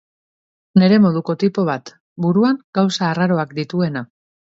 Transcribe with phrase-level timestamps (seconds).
[0.83, 1.91] Nire moduko tipo bat,
[2.27, 4.03] buruan gauza arraroak dituena.